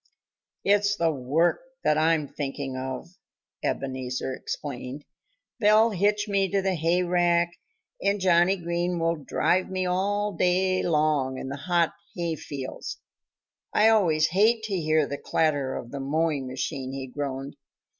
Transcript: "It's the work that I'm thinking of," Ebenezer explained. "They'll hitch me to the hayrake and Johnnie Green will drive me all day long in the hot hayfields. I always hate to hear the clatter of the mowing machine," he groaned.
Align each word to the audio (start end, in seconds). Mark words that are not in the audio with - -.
"It's 0.63 0.95
the 0.95 1.11
work 1.11 1.59
that 1.83 1.95
I'm 1.95 2.27
thinking 2.27 2.75
of," 2.75 3.15
Ebenezer 3.61 4.33
explained. 4.33 5.05
"They'll 5.59 5.91
hitch 5.91 6.27
me 6.27 6.49
to 6.49 6.59
the 6.59 6.73
hayrake 6.73 7.49
and 8.01 8.19
Johnnie 8.19 8.55
Green 8.57 8.97
will 8.97 9.15
drive 9.17 9.69
me 9.69 9.85
all 9.85 10.33
day 10.33 10.81
long 10.81 11.37
in 11.37 11.49
the 11.49 11.55
hot 11.57 11.93
hayfields. 12.15 12.97
I 13.75 13.89
always 13.89 14.25
hate 14.29 14.63
to 14.63 14.75
hear 14.75 15.05
the 15.05 15.19
clatter 15.19 15.75
of 15.75 15.91
the 15.91 15.99
mowing 15.99 16.47
machine," 16.47 16.93
he 16.93 17.05
groaned. 17.05 17.55